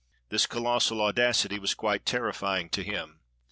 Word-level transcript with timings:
This 0.29 0.47
colossal 0.47 0.99
audacity 0.99 1.59
was 1.59 1.75
quite 1.75 2.07
terrifying 2.07 2.69
to 2.69 2.81
him. 2.83 3.19